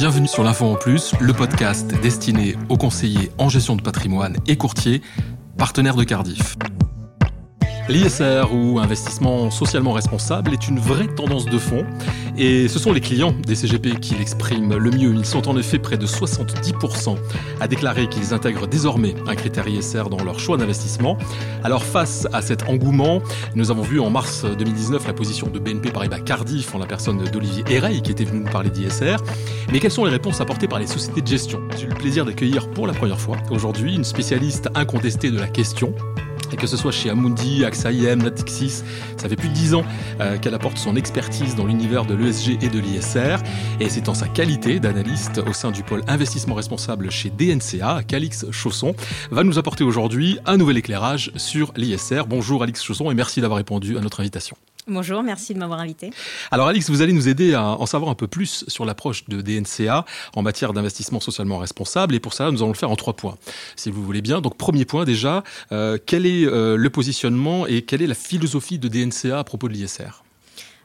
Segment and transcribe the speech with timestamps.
[0.00, 4.56] Bienvenue sur l'Info en Plus, le podcast destiné aux conseillers en gestion de patrimoine et
[4.56, 5.02] courtiers,
[5.58, 6.56] partenaires de Cardiff.
[7.90, 11.84] L'ISR ou investissement socialement responsable est une vraie tendance de fond
[12.38, 15.12] et ce sont les clients des CGP qui l'expriment le mieux.
[15.12, 17.16] Ils sont en effet près de 70%
[17.58, 21.18] à déclarer qu'ils intègrent désormais un critère ISR dans leur choix d'investissement.
[21.64, 23.22] Alors face à cet engouement,
[23.56, 27.24] nous avons vu en mars 2019 la position de BNP Paribas Cardiff en la personne
[27.24, 29.16] d'Olivier Herey qui était venu nous parler d'ISR.
[29.72, 31.60] Mais quelles sont les réponses apportées par les sociétés de gestion?
[31.76, 35.48] J'ai eu le plaisir d'accueillir pour la première fois aujourd'hui une spécialiste incontestée de la
[35.48, 35.92] question
[36.52, 38.82] et que ce soit chez Amundi, AXA IM, Natixis,
[39.16, 39.84] ça fait plus de 10 ans
[40.20, 43.38] euh, qu'elle apporte son expertise dans l'univers de l'ESG et de l'ISR.
[43.80, 48.50] Et c'est en sa qualité d'analyste au sein du pôle investissement responsable chez DNCA qu'Alix
[48.50, 48.94] Chausson
[49.30, 52.26] va nous apporter aujourd'hui un nouvel éclairage sur l'ISR.
[52.28, 54.56] Bonjour Alix Chausson et merci d'avoir répondu à notre invitation.
[54.86, 56.10] Bonjour, merci de m'avoir invité.
[56.50, 59.40] Alors Alix, vous allez nous aider à en savoir un peu plus sur l'approche de
[59.40, 62.14] DNCA en matière d'investissement socialement responsable.
[62.14, 63.36] Et pour ça, nous allons le faire en trois points,
[63.76, 64.40] si vous voulez bien.
[64.40, 68.78] Donc premier point déjà, euh, quel est euh, le positionnement et quelle est la philosophie
[68.78, 70.24] de DNCA à propos de l'ISR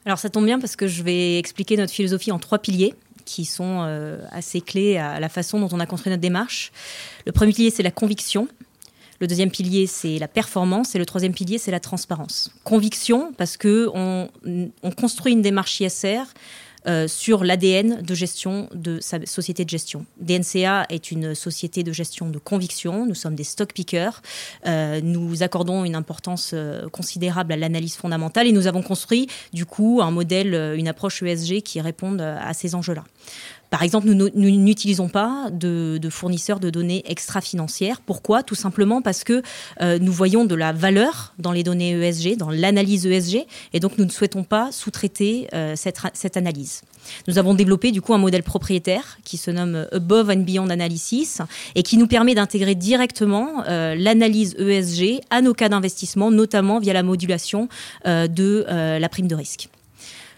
[0.05, 3.45] Alors ça tombe bien parce que je vais expliquer notre philosophie en trois piliers qui
[3.45, 6.71] sont euh, assez clés à la façon dont on a construit notre démarche.
[7.25, 8.47] Le premier pilier, c'est la conviction.
[9.19, 10.95] Le deuxième pilier, c'est la performance.
[10.95, 12.51] Et le troisième pilier, c'est la transparence.
[12.63, 14.29] Conviction, parce que on,
[14.97, 16.23] construit une démarche ISR
[16.87, 20.05] euh, sur l'ADN de gestion de sa société de gestion.
[20.19, 23.05] DNCA est une société de gestion de conviction.
[23.05, 24.21] Nous sommes des stock pickers.
[24.67, 29.65] Euh, nous accordons une importance euh, considérable à l'analyse fondamentale et nous avons construit du
[29.65, 33.03] coup un modèle, une approche ESG qui réponde à ces enjeux-là.
[33.75, 37.99] Par exemple, nous n'utilisons pas de, fournisseurs de données extra-financières.
[37.99, 38.41] Pourquoi?
[38.41, 39.41] Tout simplement parce que
[39.81, 43.97] euh, nous voyons de la valeur dans les données ESG, dans l'analyse ESG, et donc
[43.97, 46.83] nous ne souhaitons pas sous-traiter euh, cette, analyse.
[47.27, 51.41] Nous avons développé du coup un modèle propriétaire qui se nomme Above and Beyond Analysis
[51.75, 56.93] et qui nous permet d'intégrer directement euh, l'analyse ESG à nos cas d'investissement, notamment via
[56.93, 57.67] la modulation
[58.05, 59.67] de la prime de risque.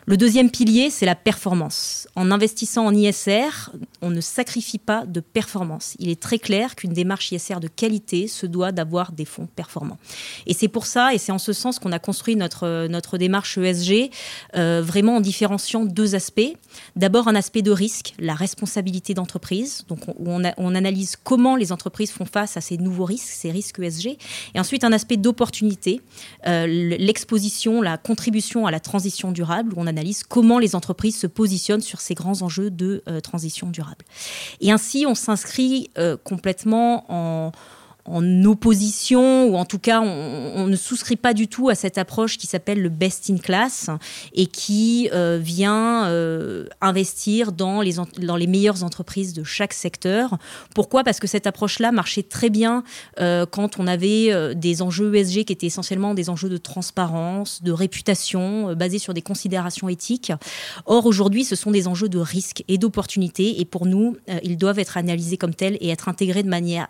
[0.09, 2.07] Le deuxième pilier, c'est la performance.
[2.16, 5.97] En investissant en ISR, on ne sacrifie pas de performance.
[6.00, 9.97] Il est très clair qu'une démarche ISR de qualité se doit d'avoir des fonds performants.
[10.46, 13.57] Et c'est pour ça, et c'est en ce sens qu'on a construit notre, notre démarche
[13.57, 14.09] ESG,
[14.56, 16.56] euh, vraiment en différenciant deux aspects.
[16.96, 22.12] D'abord, un aspect de risque, la responsabilité d'entreprise, donc on, on, analyse comment les entreprises
[22.12, 24.17] font face à ces nouveaux risques, ces risques ESG.
[24.56, 26.00] Et ensuite, un aspect d'opportunité,
[26.47, 29.97] euh, l'exposition, la contribution à la transition durable, où on
[30.28, 34.06] comment les entreprises se positionnent sur ces grands enjeux de euh, transition durable.
[34.62, 37.52] Et ainsi, on s'inscrit euh, complètement en,
[38.07, 42.38] en opposition, ou en tout cas, on, ne souscrit pas du tout à cette approche
[42.38, 43.90] qui s'appelle le best in class
[44.34, 50.38] et qui euh, vient euh, investir dans les, dans les meilleures entreprises de chaque secteur.
[50.73, 51.03] Pourquoi?
[51.03, 52.84] Parce que cette approche-là marchait très bien
[53.19, 57.72] euh, quand on avait des enjeux ESG qui étaient essentiellement des enjeux de transparence, de
[57.72, 60.31] réputation, basés sur des considérations éthiques.
[60.85, 64.79] Or, aujourd'hui, ce sont des enjeux de risque et d'opportunité, et pour nous, ils doivent
[64.79, 66.88] être analysés comme tels et être intégrés de manière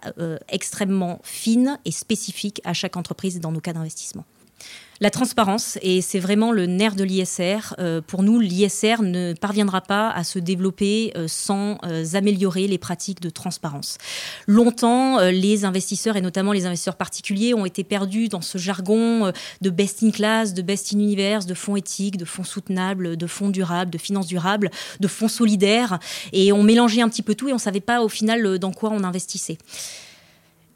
[0.50, 4.26] extrêmement fine et spécifique à chaque entreprise dans nos cas d'investissement.
[5.00, 7.76] La transparence, et c'est vraiment le nerf de l'ISR.
[7.78, 12.80] Euh, pour nous, l'ISR ne parviendra pas à se développer euh, sans euh, améliorer les
[12.80, 14.00] pratiques de transparence.
[14.48, 19.32] Longtemps, les investisseurs, et notamment les investisseurs particuliers, ont été perdus dans ce jargon
[19.62, 23.28] de best in class, de best in universe, de fonds éthiques, de fonds soutenables, de
[23.28, 26.00] fonds durables, de finances durables, de fonds solidaires,
[26.34, 28.72] et on mélangeait un petit peu tout et on ne savait pas au final dans
[28.72, 29.60] quoi on investissait.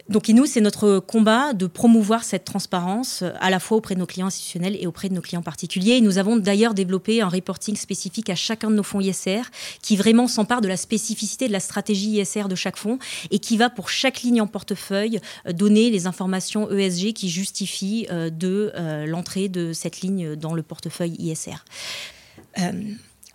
[0.10, 4.00] Donc, nous, c'est notre combat de promouvoir cette transparence euh, à la fois auprès de
[4.00, 5.94] nos clients institutionnels et auprès de nos clients particuliers.
[5.94, 9.42] Et nous avons d'ailleurs développé un reporting spécifique à chacun de nos fonds ISR
[9.82, 13.58] qui vraiment s'empare de la spécificité de la stratégie ISR de chaque fonds et qui
[13.58, 18.72] va pour chaque ligne en portefeuille euh, donner les informations ESG qui justifient euh, de
[19.06, 21.64] l'entrée de cette ligne dans le portefeuille ISR.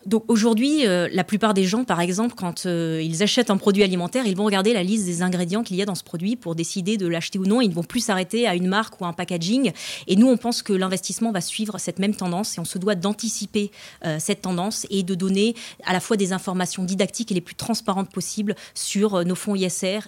[0.07, 3.83] Donc aujourd'hui, euh, la plupart des gens, par exemple, quand euh, ils achètent un produit
[3.83, 6.55] alimentaire, ils vont regarder la liste des ingrédients qu'il y a dans ce produit pour
[6.55, 7.61] décider de l'acheter ou non.
[7.61, 9.73] Ils ne vont plus s'arrêter à une marque ou un packaging.
[10.07, 12.95] Et nous, on pense que l'investissement va suivre cette même tendance et on se doit
[12.95, 13.73] d'anticiper
[14.05, 17.57] euh, cette tendance et de donner à la fois des informations didactiques et les plus
[17.57, 20.01] transparentes possibles sur nos fonds ISR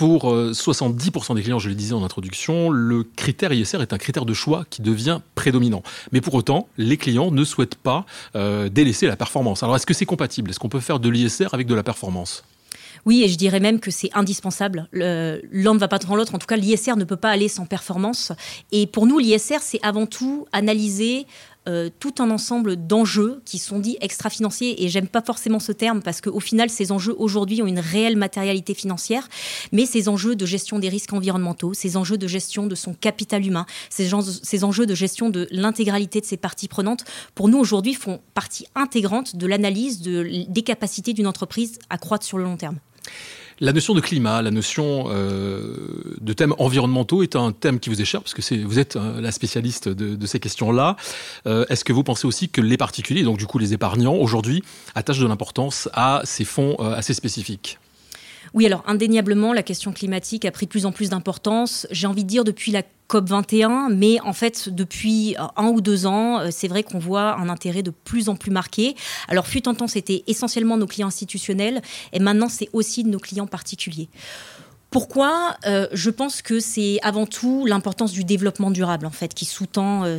[0.00, 3.98] pour 70% euh, des clients, je le disais en introduction, le critère ISR est un
[3.98, 5.82] critère de choix qui devient prédominant.
[6.10, 9.62] Mais pour autant, les clients ne souhaitent pas euh, délaisser la performance.
[9.62, 10.48] Alors est-ce que c'est compatible?
[10.48, 12.44] Est-ce qu'on peut faire de l'ISR avec de la performance?
[13.04, 14.88] Oui, et je dirais même que c'est indispensable.
[14.92, 15.38] L'un
[15.74, 16.34] ne va pas sans l'autre.
[16.34, 18.32] En tout cas, l'ISR ne peut pas aller sans performance.
[18.72, 21.26] Et pour nous, l'ISR, c'est avant tout analyser
[21.68, 24.82] euh, tout un ensemble d'enjeux qui sont dits extra-financiers.
[24.82, 28.16] Et j'aime pas forcément ce terme parce qu'au final, ces enjeux aujourd'hui ont une réelle
[28.16, 29.28] matérialité financière,
[29.70, 33.46] mais ces enjeux de gestion des risques environnementaux, ces enjeux de gestion de son capital
[33.46, 34.10] humain, ces,
[34.42, 37.04] ces enjeux de gestion de l'intégralité de ses parties prenantes,
[37.34, 42.24] pour nous aujourd'hui, font partie intégrante de l'analyse de, des capacités d'une entreprise à croître
[42.24, 42.78] sur le long terme.
[43.62, 48.00] La notion de climat, la notion euh, de thèmes environnementaux est un thème qui vous
[48.00, 50.96] est cher, parce que vous êtes euh, la spécialiste de, ces questions-là.
[51.46, 54.62] Euh, est-ce que vous pensez aussi que les particuliers, donc du coup les épargnants, aujourd'hui,
[54.94, 57.78] attachent de l'importance à ces fonds assez spécifiques?
[58.54, 61.86] Oui, alors indéniablement, la question climatique a pris de plus en plus d'importance.
[61.90, 66.38] J'ai envie de dire depuis la COP21, mais en fait, depuis un ou deux ans,
[66.38, 68.94] euh, c'est vrai qu'on voit un intérêt de plus en plus marqué.
[69.28, 73.18] Alors, fut un temps, c'était essentiellement nos clients institutionnels, et maintenant, c'est aussi de nos
[73.18, 74.08] clients particuliers.
[74.90, 79.44] Pourquoi euh, Je pense que c'est avant tout l'importance du développement durable en fait qui
[79.44, 80.18] sous-tend euh,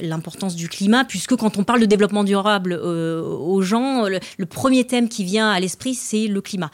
[0.00, 4.84] l'importance du climat, puisque quand on parle de développement durable euh, aux gens, le, premier
[4.84, 6.70] thème qui vient à l'esprit c'est le climat.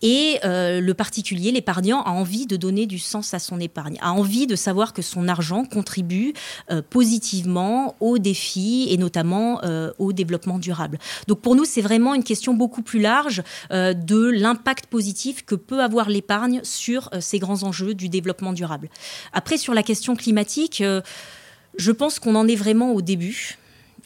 [0.00, 4.46] Et le particulier, l'épargnant, a envie de donner du sens à son épargne, a envie
[4.46, 6.34] de savoir que son argent contribue
[6.90, 9.60] positivement aux défis et notamment
[9.98, 10.98] au développement durable.
[11.26, 15.82] Donc pour nous, c'est vraiment une question beaucoup plus large de l'impact positif que peut
[15.82, 18.88] avoir l'épargne sur euh, ces grands enjeux du développement durable.
[19.32, 21.00] Après, sur la question climatique, euh,
[21.76, 23.58] je pense qu'on en est vraiment au début.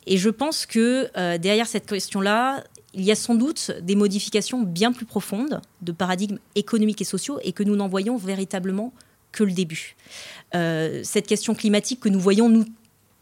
[0.07, 2.63] Et je pense que euh, derrière cette question-là,
[2.95, 7.39] il y a sans doute des modifications bien plus profondes de paradigmes économiques et sociaux
[7.43, 8.93] et que nous n'en voyons véritablement
[9.33, 9.97] que le début.
[10.55, 12.65] cette question climatique que nous voyons, nous,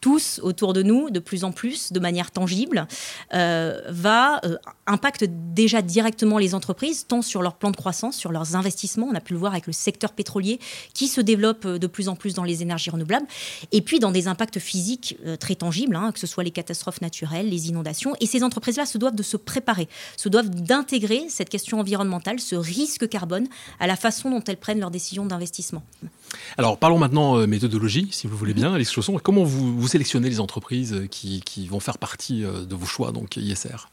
[0.05, 2.87] tous autour de nous, de plus en plus, de manière tangible,
[3.33, 8.31] euh, va euh, impacte déjà directement les entreprises, tant sur leur plan de croissance, sur
[8.31, 9.06] leurs investissements.
[9.11, 10.61] On a pu le voir avec le secteur pétrolier
[10.93, 13.25] qui se développe euh, de plus en plus dans les énergies renouvelables,
[13.73, 17.49] et puis dans des impacts physiques très tangibles, hein, que ce soit les catastrophes naturelles,
[17.49, 18.15] les inondations.
[18.21, 22.56] Et ces entreprises-là se doivent de se préparer, se doivent d'intégrer cette question environnementale, ce
[22.56, 23.47] risque carbone,
[23.81, 25.83] à la façon dont elles prennent leurs décisions d'investissement.
[26.59, 29.19] Alors parlons maintenant méthodologie, si vous voulez bien, Alice Chausson.
[29.23, 33.12] Comment vous, vous sélectionner les entreprises qui, qui, vont faire partie euh, de vos choix,
[33.12, 33.87] donc ISR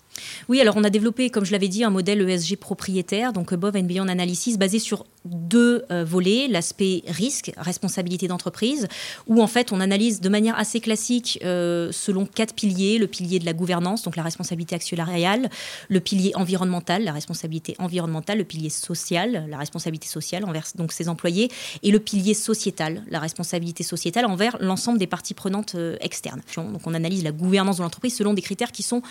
[0.50, 3.76] oui, alors on a développé, comme je l'avais dit, un modèle ESG propriétaire, donc Above
[3.76, 8.88] and Beyond Analysis, basé sur deux euh, volets, l'aspect risque, responsabilité d'entreprise,
[9.28, 13.40] où en fait on analyse de manière assez classique euh, selon quatre piliers, le pilier
[13.40, 15.50] de la gouvernance, donc la responsabilité actionnariale,
[15.90, 21.08] le pilier environnemental, la responsabilité environnementale, le pilier social, la responsabilité sociale envers donc ses
[21.08, 21.50] employés,
[21.84, 26.42] et le pilier sociétal, la responsabilité sociétale envers l'ensemble des parties prenantes euh, externes.
[26.56, 29.02] Donc on analyse la gouvernance de l'entreprise selon des critères qui sont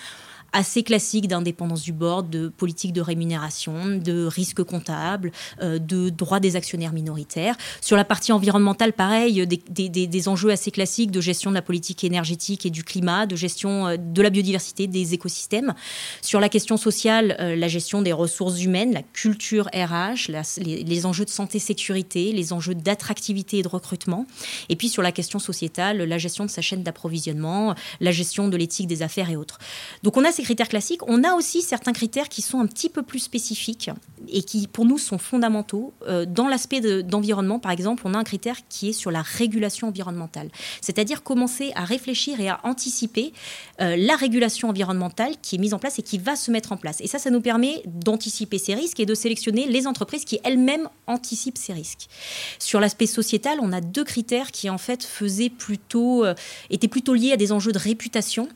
[0.53, 5.31] assez classique d'indépendance du board, de politique de rémunération, de risque comptable,
[5.61, 7.55] euh, de droit des actionnaires minoritaires.
[7.79, 12.03] Sur la partie environnementale, pareil, des, des, enjeux assez classiques de gestion de la politique
[12.03, 15.73] énergétique et du climat, de gestion euh, de la biodiversité, des écosystèmes.
[16.21, 21.05] Sur la question sociale, euh, la gestion des ressources humaines, la culture RH, les, les,
[21.05, 24.25] enjeux de santé-sécurité, les enjeux d'attractivité et de recrutement.
[24.69, 28.57] Et puis sur la question sociétale, la gestion de sa chaîne d'approvisionnement, la gestion de
[28.57, 29.59] l'éthique des affaires et autres.
[30.03, 33.03] Donc on a critères classiques, on a aussi certains critères qui sont un petit peu
[33.03, 33.89] plus spécifiques
[34.29, 35.93] et qui, pour nous, sont fondamentaux.
[36.07, 39.87] Euh, dans l'aspect d'environnement, par exemple, on a un critère qui est sur la régulation
[39.87, 40.49] environnementale,
[40.81, 43.33] c'est-à-dire commencer à réfléchir et à anticiper
[43.79, 46.77] euh, la régulation environnementale qui est mise en place et qui va se mettre en
[46.77, 47.01] place.
[47.01, 50.87] Et ça, ça nous permet d'anticiper ces risques et de sélectionner les entreprises qui elles-mêmes
[51.07, 52.07] anticipent ces risques.
[52.59, 56.33] Sur l'aspect sociétal, on a deux critères qui, en fait, faisaient plutôt, euh,
[56.69, 58.47] étaient plutôt liés à des enjeux de réputation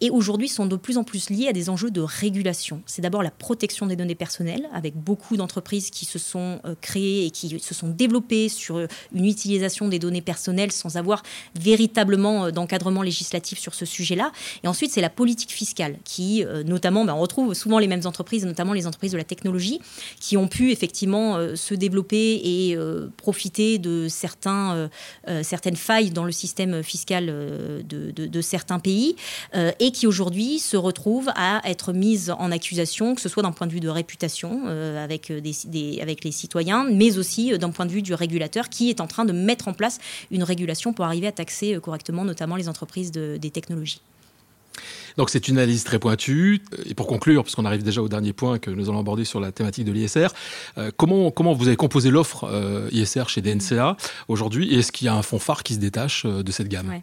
[0.00, 2.82] et aujourd'hui sont de plus en plus lié à des enjeux de régulation.
[2.86, 7.26] C'est d'abord la protection des données personnelles, avec beaucoup d'entreprises qui se sont euh, créées
[7.26, 11.22] et qui se sont développées sur euh, une utilisation des données personnelles sans avoir
[11.58, 14.32] véritablement euh, d'encadrement législatif sur ce sujet-là.
[14.62, 18.44] Et ensuite, c'est la politique fiscale, qui notamment, ben, on retrouve souvent les mêmes entreprises,
[18.44, 19.80] notamment les entreprises de la technologie,
[20.20, 22.76] qui ont pu effectivement se développer et
[23.16, 24.90] profiter de certains,
[25.42, 29.16] certaines failles dans le système fiscal de certains pays,
[29.54, 33.66] et qui aujourd'hui se retrouvent à être mise en accusation, que ce soit d'un point
[33.66, 35.40] de vue de réputation euh, avec, euh,
[36.00, 39.06] avec les citoyens, mais aussi euh, d'un point de vue du régulateur qui est en
[39.06, 39.98] train de mettre en place
[40.30, 44.00] une régulation pour arriver à taxer correctement notamment les entreprises des technologies.
[45.16, 46.62] Donc c'est une analyse très pointue.
[46.86, 49.52] Et pour conclure, puisqu'on arrive déjà au dernier point que nous allons aborder sur la
[49.52, 50.28] thématique de l'ISR,
[50.96, 52.48] comment, comment vous avez composé l'offre
[52.92, 53.96] ISR chez DNCA
[54.28, 57.00] aujourd'hui Et est-ce qu'il y a un fonds phare qui se détache de cette gamme?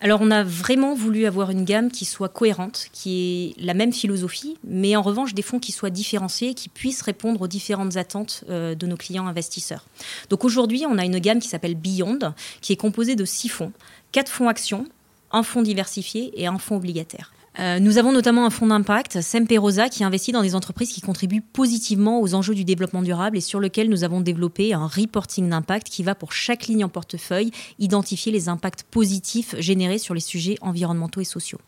[0.00, 3.92] Alors on a vraiment voulu avoir une gamme qui soit cohérente, qui ait la même
[3.92, 8.44] philosophie, mais en revanche des fonds qui soient différenciés, qui puissent répondre aux différentes attentes
[8.48, 9.84] euh, de nos clients investisseurs.
[10.30, 13.72] Donc aujourd'hui on a une gamme qui s'appelle Beyond, qui est composée de six fonds,
[14.12, 14.86] quatre fonds actions,
[15.30, 17.32] un fonds diversifié et un fonds obligataire.
[17.58, 21.40] Euh, nous avons notamment un fonds d'impact, Semperosa, qui investit dans des entreprises qui contribuent
[21.40, 25.88] positivement aux enjeux du développement durable et sur lequel nous avons développé un reporting d'impact
[25.88, 30.56] qui va pour chaque ligne en portefeuille identifier les impacts positifs générés sur les sujets
[30.60, 31.58] environnementaux et sociaux.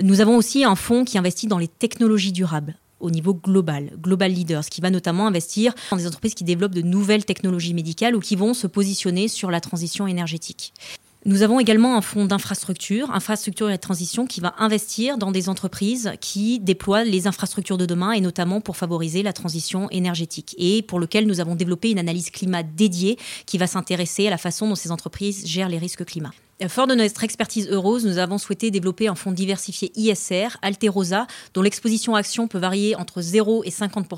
[0.00, 4.30] Nous avons aussi un fonds qui investit dans les technologies durables au niveau global, Global
[4.30, 8.20] Leaders, qui va notamment investir dans des entreprises qui développent de nouvelles technologies médicales ou
[8.20, 10.74] qui vont se positionner sur la transition énergétique.
[11.26, 16.12] Nous avons également un fonds d'infrastructure, infrastructure et transition, qui va investir dans des entreprises
[16.22, 20.98] qui déploient les infrastructures de demain et notamment pour favoriser la transition énergétique et pour
[20.98, 24.74] lequel nous avons développé une analyse climat dédiée qui va s'intéresser à la façon dont
[24.74, 26.30] ces entreprises gèrent les risques climat.
[26.68, 31.60] Fort de notre expertise Euros, nous avons souhaité développer un fonds diversifié ISR, Alterosa, dont
[31.60, 34.08] l'exposition action peut varier entre 0 et 50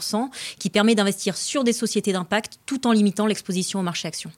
[0.60, 4.30] qui permet d'investir sur des sociétés d'impact tout en limitant l'exposition au marché action.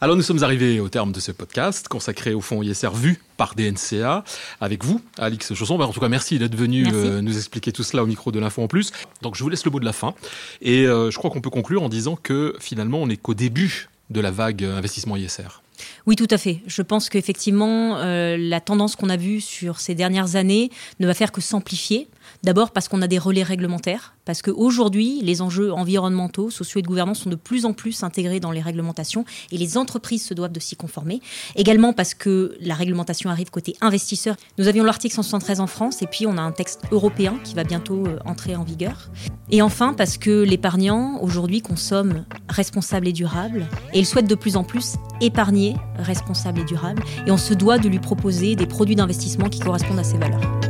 [0.00, 3.56] Alors nous sommes arrivés au terme de ce podcast consacré au fonds ISR vu par
[3.56, 4.22] DNCA
[4.60, 5.76] avec vous, Alix Chausson.
[5.76, 8.38] Ben, en tout cas, merci d'être venu euh, nous expliquer tout cela au micro de
[8.38, 8.92] l'info en plus.
[9.22, 10.14] Donc je vous laisse le mot de la fin.
[10.62, 13.88] Et euh, je crois qu'on peut conclure en disant que finalement on n'est qu'au début
[14.10, 15.62] de la vague investissement ISR.
[16.06, 16.60] Oui, tout à fait.
[16.66, 21.14] Je pense qu'effectivement, euh, la tendance qu'on a vue sur ces dernières années ne va
[21.14, 22.08] faire que s'amplifier.
[22.44, 26.86] D'abord parce qu'on a des relais réglementaires, parce qu'aujourd'hui, les enjeux environnementaux, sociaux et de
[26.86, 30.52] gouvernance sont de plus en plus intégrés dans les réglementations et les entreprises se doivent
[30.52, 31.20] de s'y conformer.
[31.56, 34.36] Également parce que la réglementation arrive côté investisseurs.
[34.56, 37.64] Nous avions l'article 173 en France et puis on a un texte européen qui va
[37.64, 39.10] bientôt euh, entrer en vigueur.
[39.50, 44.56] Et enfin parce que l'épargnant aujourd'hui consomme responsable et durable et il souhaite de plus
[44.56, 48.96] en plus épargner responsable et durable et on se doit de lui proposer des produits
[48.96, 50.60] d'investissement qui correspondent à ses valeurs.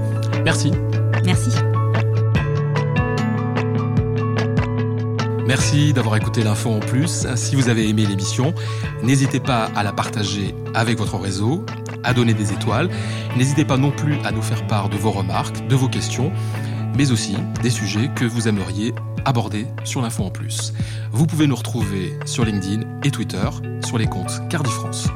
[0.45, 0.71] Merci.
[1.29, 1.51] Merci.
[5.47, 7.27] Merci d'avoir écouté l'info en plus.
[7.35, 8.55] Si vous avez aimé l'émission,
[9.03, 11.67] n'hésitez pas à la partager avec votre réseau,
[12.03, 12.89] à donner des étoiles.
[13.37, 16.33] N'hésitez pas non plus à nous faire part de vos remarques, de vos questions,
[16.97, 18.95] mais aussi des sujets que vous aimeriez
[19.27, 20.73] aborder sur l'info en plus.
[21.13, 23.51] Vous pouvez nous retrouver sur LinkedIn et Twitter
[23.85, 25.09] sur les comptes Cardi France.